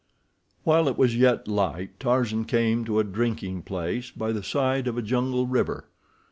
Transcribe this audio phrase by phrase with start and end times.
[0.63, 4.97] While it was yet light Tarzan came to a drinking place by the side of
[4.97, 5.89] a jungle river.